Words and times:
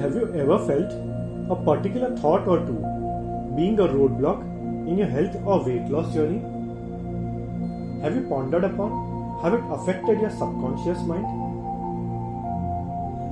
Have 0.00 0.14
you 0.14 0.32
ever 0.40 0.56
felt 0.64 0.92
a 1.50 1.56
particular 1.56 2.16
thought 2.18 2.46
or 2.46 2.58
two 2.64 2.78
being 3.56 3.80
a 3.80 3.86
roadblock 3.92 4.42
in 4.86 4.96
your 4.96 5.08
health 5.08 5.34
or 5.44 5.64
weight 5.64 5.88
loss 5.90 6.12
journey? 6.14 6.38
Have 8.02 8.14
you 8.14 8.22
pondered 8.28 8.62
upon 8.62 8.92
how 9.42 9.52
it 9.56 9.64
affected 9.76 10.20
your 10.20 10.30
subconscious 10.30 11.00
mind? 11.02 11.26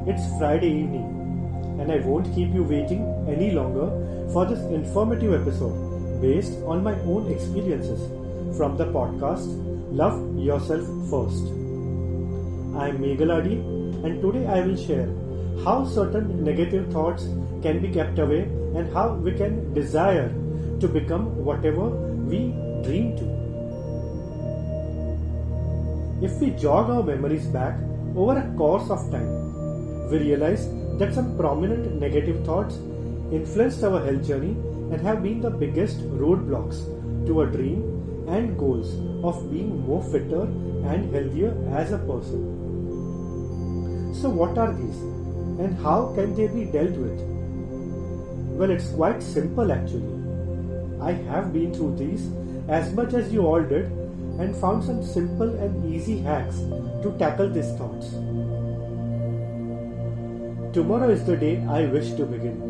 It's 0.09 0.25
Friday 0.39 0.71
evening, 0.81 1.79
and 1.81 1.93
I 1.93 1.99
won't 1.99 2.35
keep 2.35 2.53
you 2.53 2.65
waiting 2.65 3.05
any 3.29 3.53
longer 3.53 3.87
for 4.33 4.45
this 4.45 4.59
informative 4.79 5.41
episode 5.41 6.21
based 6.21 6.55
on 6.65 6.83
my 6.83 6.95
own 7.03 7.31
experiences 7.31 8.09
from 8.57 8.77
the 8.77 8.87
podcast 8.87 9.47
Love 9.93 10.19
Yourself 10.37 10.85
First. 11.13 11.47
I 12.83 12.89
am 12.89 12.99
Meghal 12.99 13.33
Adi, 13.37 13.55
and 13.55 14.21
today 14.21 14.47
I 14.49 14.63
will 14.63 14.77
share 14.77 15.09
how 15.65 15.85
certain 15.85 16.45
negative 16.45 16.93
thoughts 16.93 17.25
can 17.63 17.81
be 17.81 17.89
kept 17.89 18.19
away 18.19 18.43
and 18.75 18.93
how 18.93 19.15
we 19.15 19.33
can 19.33 19.73
desire 19.75 20.29
to 20.81 20.89
become 20.89 21.45
whatever 21.45 21.89
we 22.31 22.39
dream 22.83 23.17
to. 23.17 23.25
If 26.25 26.41
we 26.41 26.51
jog 26.51 26.91
our 26.91 27.03
memories 27.03 27.47
back 27.47 27.79
over 28.15 28.39
a 28.39 28.57
course 28.57 28.91
of 28.91 29.11
time, 29.11 30.11
we 30.11 30.19
realize 30.19 30.69
that 30.99 31.15
some 31.15 31.37
prominent 31.37 32.01
negative 32.01 32.45
thoughts 32.45 32.77
influenced 33.33 33.83
our 33.85 34.03
health 34.05 34.27
journey 34.27 34.57
and 34.93 35.01
have 35.01 35.23
been 35.23 35.41
the 35.41 35.51
biggest 35.51 35.99
roadblocks 36.11 36.79
to 37.27 37.41
our 37.41 37.47
dream 37.47 37.83
and 38.29 38.59
goals 38.59 38.95
of 39.25 39.51
being 39.51 39.85
more 39.87 40.03
fitter 40.03 40.43
and 40.93 41.13
healthier 41.15 41.53
as 41.75 41.93
a 41.93 41.99
person. 41.99 42.55
So, 44.15 44.31
what 44.31 44.57
are 44.57 44.73
these? 44.73 45.26
And 45.59 45.77
how 45.79 46.13
can 46.15 46.35
they 46.35 46.49
be 46.49 46.65
dealt 46.65 46.93
with? 46.93 47.21
Well, 48.59 48.71
it's 48.71 48.89
quite 48.91 49.23
simple 49.23 49.73
actually. 49.73 50.13
I 51.01 51.13
have 51.31 51.53
been 51.53 51.75
through 51.75 51.97
these 51.97 52.29
as 52.69 52.93
much 52.95 53.15
as 53.15 53.33
you 53.33 53.47
all 53.47 53.63
did 53.63 53.85
and 54.39 54.57
found 54.57 54.85
some 54.85 55.03
simple 55.03 55.49
and 55.49 55.95
easy 55.95 56.19
hacks 56.19 56.57
to 57.03 57.15
tackle 57.19 57.49
these 57.49 57.73
thoughts. 57.79 58.11
Tomorrow 60.75 61.11
is 61.11 61.25
the 61.25 61.37
day 61.37 61.65
I 61.69 61.87
wish 61.87 62.13
to 62.15 62.27
begin. 62.27 62.61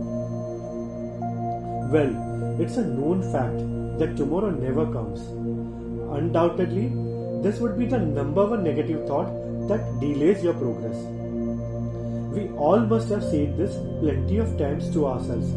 Well, 1.91 2.61
it's 2.61 2.77
a 2.77 2.84
known 2.84 3.23
fact 3.33 3.59
that 3.98 4.17
tomorrow 4.17 4.50
never 4.50 4.87
comes. 4.93 5.21
Undoubtedly, 6.19 6.89
this 7.43 7.59
would 7.61 7.78
be 7.78 7.87
the 7.87 7.98
number 7.98 8.47
one 8.47 8.62
negative 8.65 9.06
thought 9.06 9.33
that 9.69 10.00
delays 10.00 10.43
your 10.43 10.55
progress. 10.55 10.97
We 12.37 12.48
all 12.65 12.81
must 12.81 13.09
have 13.09 13.23
said 13.25 13.56
this 13.56 13.77
plenty 14.01 14.37
of 14.37 14.59
times 14.59 14.91
to 14.92 15.06
ourselves 15.06 15.53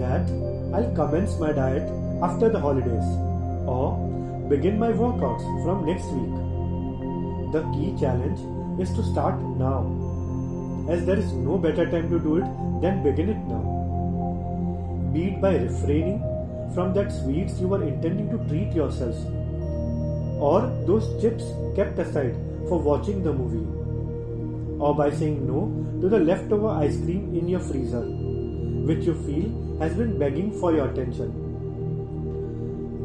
that 0.00 0.30
I'll 0.78 0.90
commence 0.94 1.38
my 1.38 1.52
diet 1.52 1.90
after 2.22 2.50
the 2.50 2.60
holidays 2.60 3.06
or 3.74 3.96
begin 4.50 4.78
my 4.78 4.90
workouts 4.92 5.46
from 5.64 5.86
next 5.86 6.04
week. 6.16 6.34
The 7.54 7.62
key 7.72 7.94
challenge 7.98 8.42
is 8.78 8.92
to 8.96 9.02
start 9.04 9.40
now, 9.62 9.80
as 10.90 11.06
there 11.06 11.18
is 11.18 11.32
no 11.32 11.56
better 11.56 11.90
time 11.90 12.10
to 12.10 12.18
do 12.18 12.36
it 12.36 12.82
than 12.82 13.02
begin 13.02 13.30
it 13.30 13.42
now. 13.54 13.64
Be 15.14 15.28
it 15.28 15.40
by 15.40 15.54
refraining 15.56 16.20
from 16.74 16.92
that 16.92 17.10
sweets 17.10 17.58
you 17.58 17.68
were 17.68 17.82
intending 17.82 18.28
to 18.32 18.46
treat 18.50 18.74
yourselves, 18.74 19.24
or 20.50 20.60
those 20.86 21.08
chips 21.22 21.44
kept 21.74 21.98
aside 21.98 22.36
for 22.68 22.78
watching 22.78 23.22
the 23.22 23.32
movie 23.32 23.85
or 24.78 24.94
by 24.94 25.10
saying 25.10 25.46
no 25.46 25.60
to 26.00 26.08
the 26.08 26.18
leftover 26.18 26.68
ice 26.68 26.96
cream 26.98 27.34
in 27.34 27.48
your 27.48 27.60
freezer, 27.60 28.02
which 28.02 29.04
you 29.04 29.14
feel 29.26 29.78
has 29.78 29.94
been 29.94 30.18
begging 30.18 30.52
for 30.60 30.72
your 30.72 30.88
attention. 30.90 31.42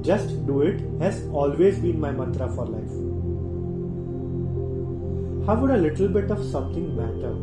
Just 0.04 0.46
do 0.46 0.62
it 0.62 0.82
has 1.00 1.24
always 1.32 1.80
been 1.80 2.00
my 2.00 2.12
mantra 2.12 2.50
for 2.50 2.66
life. 2.66 2.92
How 5.46 5.56
would 5.56 5.72
a 5.72 5.78
little 5.78 6.08
bit 6.08 6.32
of 6.32 6.44
something 6.44 6.96
matter? 6.96 7.34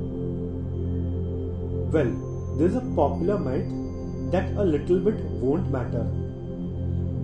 Well, 1.96 2.12
there's 2.58 2.74
a 2.74 2.80
popular 2.94 3.38
myth 3.38 3.68
that 4.32 4.50
a 4.56 4.64
little 4.64 4.98
bit 4.98 5.20
won't 5.42 5.70
matter. 5.70 6.06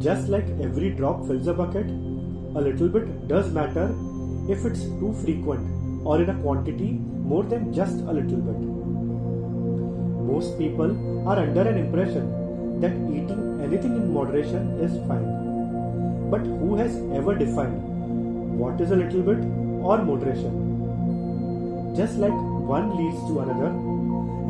Just 0.00 0.28
like 0.28 0.48
every 0.60 0.90
drop 0.90 1.26
fills 1.26 1.46
a 1.46 1.54
bucket, 1.54 1.86
a 1.86 2.60
little 2.60 2.88
bit 2.88 3.28
does 3.28 3.50
matter 3.52 3.94
if 4.48 4.64
it's 4.64 4.82
too 4.82 5.14
frequent 5.22 5.73
or 6.04 6.20
in 6.22 6.30
a 6.30 6.34
quantity 6.42 6.92
more 7.32 7.42
than 7.42 7.72
just 7.72 8.00
a 8.00 8.12
little 8.12 8.40
bit. 8.48 8.60
Most 10.32 10.58
people 10.58 11.28
are 11.28 11.38
under 11.38 11.62
an 11.62 11.78
impression 11.78 12.80
that 12.80 12.92
eating 13.16 13.60
anything 13.62 13.96
in 13.96 14.12
moderation 14.12 14.78
is 14.80 14.92
fine. 15.08 15.28
But 16.30 16.40
who 16.40 16.76
has 16.76 16.96
ever 17.12 17.34
defined 17.34 18.58
what 18.58 18.80
is 18.80 18.90
a 18.90 18.96
little 18.96 19.22
bit 19.22 19.38
or 19.82 20.02
moderation? 20.02 20.60
Just 21.96 22.16
like 22.18 22.32
one 22.32 22.96
leads 22.96 23.20
to 23.28 23.40
another, 23.40 23.68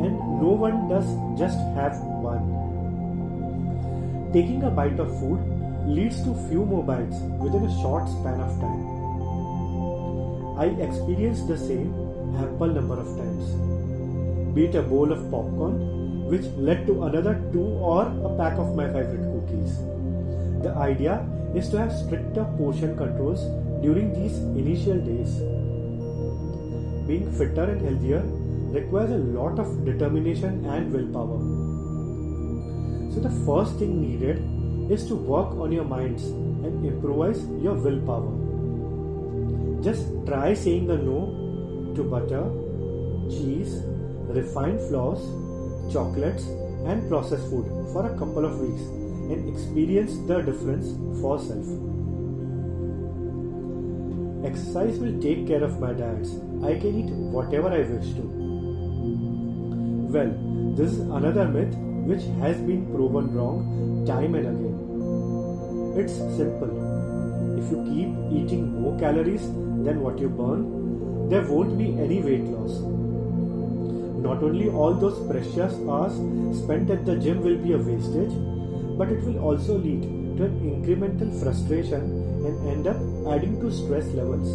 and 0.03 0.17
no 0.41 0.51
one 0.65 0.89
does 0.89 1.05
just 1.37 1.59
have 1.75 1.97
one. 2.25 2.45
Taking 4.33 4.63
a 4.63 4.71
bite 4.71 4.99
of 4.99 5.19
food 5.19 5.39
leads 5.85 6.23
to 6.23 6.33
few 6.49 6.65
more 6.65 6.83
bites 6.83 7.17
within 7.39 7.63
a 7.65 7.81
short 7.81 8.09
span 8.09 8.41
of 8.41 8.59
time. 8.59 8.94
I 10.57 10.67
experienced 10.87 11.49
the 11.49 11.57
same 11.57 11.93
ample 12.37 12.67
number 12.67 12.97
of 12.97 13.07
times. 13.17 13.45
Be 14.55 14.65
it 14.65 14.75
a 14.75 14.81
bowl 14.81 15.11
of 15.11 15.29
popcorn, 15.29 16.27
which 16.29 16.45
led 16.55 16.87
to 16.87 17.03
another 17.03 17.33
two 17.51 17.65
or 17.89 18.03
a 18.03 18.37
pack 18.37 18.57
of 18.57 18.73
my 18.73 18.85
favorite 18.85 19.25
cookies. 19.33 19.79
The 20.63 20.73
idea 20.77 21.27
is 21.53 21.67
to 21.69 21.77
have 21.77 21.91
stricter 21.91 22.45
portion 22.57 22.95
controls 22.95 23.43
during 23.83 24.13
these 24.13 24.37
initial 24.61 24.97
days. 24.97 25.39
Being 27.05 27.29
fitter 27.37 27.65
and 27.65 27.81
healthier 27.81 28.23
requires 28.79 29.11
a 29.11 29.17
lot 29.17 29.59
of 29.59 29.83
determination 29.83 30.65
and 30.65 30.91
willpower. 30.93 31.39
So, 33.13 33.19
the 33.19 33.35
first 33.45 33.77
thing 33.77 34.01
needed 34.01 34.39
is 34.89 35.05
to 35.07 35.15
work 35.15 35.51
on 35.55 35.73
your 35.73 35.85
minds 35.85 36.23
and 36.23 36.85
improvise 36.85 37.45
your 37.61 37.73
willpower. 37.73 38.44
Just 39.85 40.05
try 40.25 40.55
saying 40.55 40.89
a 40.89 40.97
no 40.97 41.17
to 41.95 42.03
butter, 42.03 42.43
cheese, 43.29 43.73
refined 44.37 44.79
flours, 44.81 45.19
chocolates, 45.93 46.45
and 46.91 47.07
processed 47.07 47.47
food 47.51 47.67
for 47.93 48.07
a 48.07 48.17
couple 48.17 48.45
of 48.45 48.59
weeks 48.59 48.81
and 49.33 49.47
experience 49.47 50.15
the 50.29 50.41
difference 50.41 50.87
for 51.21 51.37
self. 51.37 51.67
Exercise 54.43 54.97
will 54.97 55.21
take 55.21 55.45
care 55.47 55.63
of 55.63 55.79
my 55.79 55.93
diets. 55.93 56.31
I 56.63 56.73
can 56.79 56.97
eat 57.01 57.11
whatever 57.35 57.69
I 57.69 57.81
wish 57.81 58.09
to. 58.15 58.23
Well, 60.15 60.33
this 60.75 60.93
is 60.93 60.99
another 61.01 61.47
myth 61.47 61.75
which 62.09 62.23
has 62.39 62.57
been 62.57 62.87
proven 62.87 63.31
wrong 63.35 64.03
time 64.07 64.33
and 64.33 64.47
again. 64.47 64.77
It's 66.03 66.17
simple. 66.41 66.73
If 67.59 67.71
you 67.71 67.79
keep 67.93 68.09
eating 68.41 68.81
more 68.81 68.99
calories 68.99 69.47
than 69.85 70.01
what 70.01 70.19
you 70.19 70.29
burn, 70.29 71.29
there 71.29 71.45
won't 71.47 71.77
be 71.77 71.87
any 72.05 72.21
weight 72.21 72.43
loss. 72.43 72.79
Not 74.25 74.43
only 74.43 74.69
all 74.69 74.93
those 74.93 75.17
precious 75.29 75.73
hours 75.87 76.13
spent 76.57 76.89
at 76.89 77.05
the 77.05 77.15
gym 77.15 77.41
will 77.41 77.57
be 77.57 77.73
a 77.73 77.77
wastage, 77.77 78.33
but 78.97 79.11
it 79.11 79.23
will 79.23 79.39
also 79.39 79.77
lead 79.77 80.01
to 80.37 80.45
an 80.45 80.55
incremental 80.69 81.29
frustration 81.41 82.01
and 82.45 82.69
end 82.69 82.87
up 82.87 82.97
adding 83.33 83.59
to 83.61 83.71
stress 83.71 84.07
levels. 84.13 84.49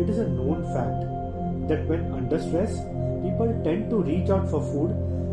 It 0.00 0.10
is 0.10 0.18
a 0.18 0.28
known 0.28 0.64
fact 0.74 1.68
that 1.68 1.86
when 1.86 2.10
under 2.12 2.38
stress, 2.38 2.76
people 3.22 3.60
tend 3.64 3.90
to 3.90 4.02
reach 4.02 4.30
out 4.30 4.50
for 4.50 4.60
food 4.60 4.90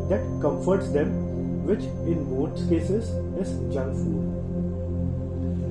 that 0.09 0.21
comforts 0.41 0.89
them, 0.91 1.65
which 1.65 1.83
in 2.11 2.27
most 2.29 2.67
cases 2.69 3.09
is 3.39 3.49
junk 3.73 3.95
food. 3.95 4.23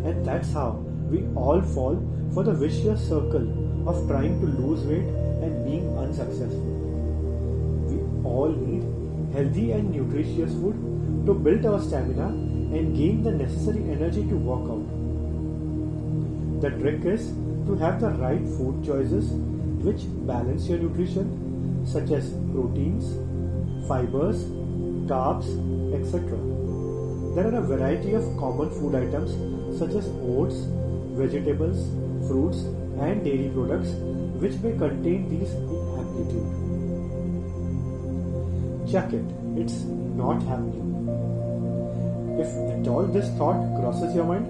And 0.06 0.24
that's 0.24 0.52
how 0.52 0.70
we 1.10 1.24
all 1.36 1.60
fall 1.60 1.96
for 2.34 2.42
the 2.42 2.52
vicious 2.52 3.08
circle 3.08 3.46
of 3.88 4.06
trying 4.08 4.40
to 4.40 4.46
lose 4.46 4.80
weight 4.84 5.08
and 5.44 5.64
being 5.64 5.86
unsuccessful. 5.98 6.72
We 7.90 7.98
all 8.24 8.48
need 8.48 8.84
healthy 9.34 9.72
and 9.72 9.90
nutritious 9.90 10.52
food 10.52 11.26
to 11.26 11.34
build 11.34 11.66
our 11.66 11.80
stamina 11.80 12.28
and 12.28 12.96
gain 12.96 13.22
the 13.22 13.32
necessary 13.32 13.82
energy 13.90 14.22
to 14.28 14.36
work 14.36 14.70
out. 14.70 14.86
The 16.62 16.70
trick 16.78 17.04
is 17.04 17.32
to 17.66 17.76
have 17.76 18.00
the 18.00 18.10
right 18.10 18.44
food 18.56 18.84
choices 18.84 19.30
which 19.86 20.02
balance 20.26 20.68
your 20.68 20.78
nutrition, 20.78 21.84
such 21.84 22.10
as 22.12 22.30
proteins, 22.52 23.04
fibers, 23.88 24.44
carbs, 25.10 25.48
etc. 25.92 26.38
There 27.34 27.46
are 27.48 27.58
a 27.58 27.62
variety 27.62 28.14
of 28.14 28.24
common 28.38 28.70
food 28.70 28.94
items 28.94 29.32
such 29.78 29.94
as 29.94 30.08
oats, 30.22 30.54
vegetables, 31.18 31.90
fruits, 32.32 32.64
and 33.06 33.24
dairy 33.24 33.50
products 33.54 33.90
which 34.42 34.58
may 34.64 34.72
contain 34.82 35.28
these 35.32 35.54
in 35.54 35.80
amplitude. 36.02 36.50
chuck 38.92 39.12
it, 39.18 39.26
it's 39.62 39.76
not 40.20 40.42
happening. 40.50 40.88
If 42.44 42.54
at 42.74 42.88
all 42.92 43.06
this 43.16 43.28
thought 43.40 43.60
crosses 43.78 44.14
your 44.14 44.24
mind, 44.24 44.46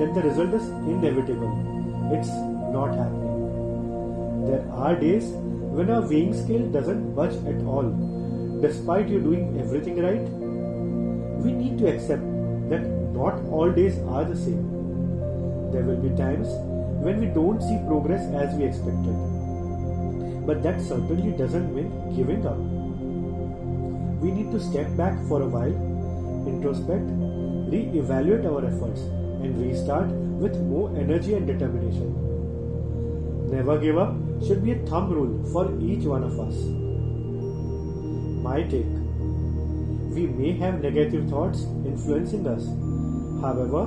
then 0.00 0.14
the 0.14 0.22
result 0.22 0.54
is 0.58 0.68
inevitable. 0.92 1.52
It's 2.18 2.32
not 2.76 2.94
happening. 3.00 3.34
There 4.46 4.64
are 4.72 4.94
days 4.94 5.28
when 5.78 5.90
our 5.90 6.02
weighing 6.12 6.34
scale 6.42 6.68
doesn't 6.78 7.14
budge 7.14 7.36
at 7.54 7.64
all, 7.74 7.90
despite 8.60 9.08
you 9.08 9.20
doing 9.20 9.58
everything 9.64 10.00
right. 10.06 10.30
We 11.46 11.52
need 11.52 11.78
to 11.78 11.92
accept 11.94 12.22
that 12.70 12.88
not 13.18 13.44
all 13.50 13.70
days 13.82 13.98
are 14.16 14.24
the 14.24 14.36
same. 14.36 14.64
There 15.72 15.82
will 15.82 16.02
be 16.08 16.16
times 16.16 16.48
when 17.06 17.20
we 17.22 17.26
don't 17.34 17.62
see 17.62 17.76
progress 17.86 18.24
as 18.42 18.54
we 18.58 18.64
expected. 18.64 19.16
But 20.46 20.62
that 20.64 20.80
certainly 20.80 21.32
doesn't 21.40 21.74
mean 21.74 21.90
giving 22.16 22.46
up. 22.52 22.58
We 24.22 24.32
need 24.32 24.50
to 24.50 24.60
step 24.60 24.96
back 24.96 25.14
for 25.28 25.42
a 25.42 25.46
while, 25.46 25.76
introspect, 26.52 27.06
re 27.72 27.82
evaluate 28.00 28.44
our 28.44 28.64
efforts, 28.70 29.02
and 29.44 29.60
restart 29.62 30.08
with 30.44 30.58
more 30.72 30.88
energy 31.04 31.34
and 31.34 31.46
determination. 31.46 32.10
Never 33.54 33.78
give 33.78 33.98
up 33.98 34.14
should 34.46 34.64
be 34.64 34.72
a 34.72 34.78
thumb 34.86 35.10
rule 35.12 35.34
for 35.52 35.64
each 35.80 36.04
one 36.16 36.24
of 36.24 36.40
us. 36.40 36.56
My 38.46 38.62
take 38.74 38.94
we 40.16 40.26
may 40.26 40.52
have 40.58 40.82
negative 40.82 41.28
thoughts 41.28 41.64
influencing 41.92 42.46
us. 42.48 42.64
However, 43.42 43.82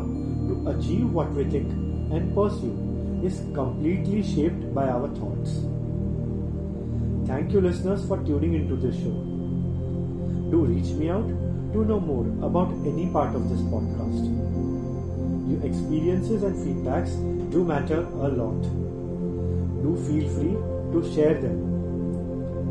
to 0.50 0.58
achieve 0.74 1.12
what 1.20 1.32
we 1.34 1.44
think 1.56 1.72
and 2.14 2.34
pursue 2.36 2.89
is 3.24 3.42
completely 3.54 4.24
shaped 4.24 4.74
by 4.74 4.88
our 4.88 5.08
thoughts. 5.16 5.60
Thank 7.28 7.52
you, 7.54 7.62
listeners, 7.62 8.06
for 8.08 8.18
tuning 8.26 8.54
into 8.54 8.76
this 8.76 8.96
show. 8.96 9.16
Do 10.52 10.66
reach 10.66 10.92
me 10.98 11.10
out 11.10 11.28
to 11.74 11.86
know 11.86 12.00
more 12.00 12.26
about 12.46 12.72
any 12.92 13.08
part 13.08 13.36
of 13.36 13.50
this 13.50 13.62
podcast. 13.62 14.24
Your 15.50 15.64
experiences 15.66 16.44
and 16.44 16.56
feedbacks 16.56 17.14
do 17.52 17.64
matter 17.64 18.00
a 18.00 18.30
lot. 18.30 18.62
Do 19.84 19.96
feel 20.08 20.28
free 20.38 20.56
to 20.94 21.14
share 21.14 21.36
them. 21.36 21.58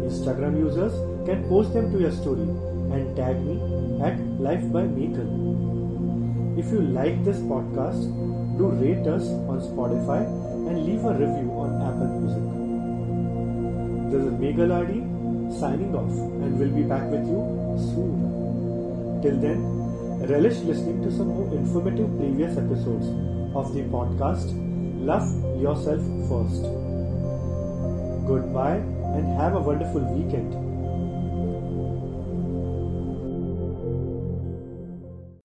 Instagram 0.08 0.58
users 0.58 0.92
can 1.26 1.48
post 1.48 1.72
them 1.72 1.92
to 1.92 2.00
your 2.00 2.12
story 2.12 2.48
and 2.96 3.16
tag 3.16 3.40
me 3.44 3.56
at 4.02 4.18
Life 4.40 4.72
by 4.72 4.82
Meghal. 4.82 6.58
If 6.58 6.72
you 6.72 6.80
like 6.80 7.24
this 7.24 7.38
podcast, 7.38 8.08
do 8.58 8.70
rate 8.82 9.06
us 9.06 9.26
on 9.50 9.60
Spotify 9.60 10.26
and 10.68 10.84
leave 10.84 11.04
a 11.04 11.12
review 11.14 11.50
on 11.64 11.80
Apple 11.88 12.10
Music. 12.18 12.42
This 14.10 14.22
is 14.26 14.32
Meghal 14.42 14.72
Adi 14.78 14.98
signing 15.60 15.94
off 15.94 16.10
and 16.42 16.58
we'll 16.58 16.74
be 16.74 16.82
back 16.82 17.08
with 17.08 17.24
you 17.26 17.40
soon. 17.78 19.22
Till 19.22 19.38
then, 19.38 19.62
relish 20.26 20.58
listening 20.70 21.02
to 21.02 21.10
some 21.12 21.28
more 21.28 21.54
informative 21.54 22.10
previous 22.18 22.58
episodes 22.58 23.06
of 23.54 23.72
the 23.74 23.82
podcast 23.94 24.50
Love 25.06 25.28
Yourself 25.62 26.02
First. 26.28 26.62
Goodbye 28.26 28.82
and 29.14 29.36
have 29.40 29.54
a 29.54 29.60
wonderful 29.60 30.00
weekend. 30.00 30.67